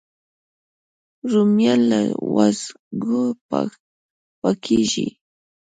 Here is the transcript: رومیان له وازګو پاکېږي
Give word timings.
رومیان 1.31 1.79
له 1.91 1.99
وازګو 2.35 3.21
پاکېږي 4.39 5.07